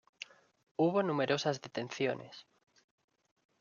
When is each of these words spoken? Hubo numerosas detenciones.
Hubo 0.77 1.03
numerosas 1.03 1.61
detenciones. 1.65 2.35